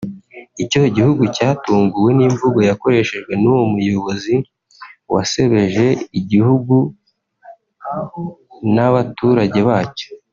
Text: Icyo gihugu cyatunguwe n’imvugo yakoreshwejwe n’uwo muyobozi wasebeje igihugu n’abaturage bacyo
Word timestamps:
Icyo 0.63 0.81
gihugu 0.95 1.23
cyatunguwe 1.35 2.09
n’imvugo 2.17 2.59
yakoreshwejwe 2.69 3.33
n’uwo 3.41 3.63
muyobozi 3.73 4.35
wasebeje 5.13 5.85
igihugu 6.19 6.75
n’abaturage 8.75 9.59
bacyo 9.69 10.09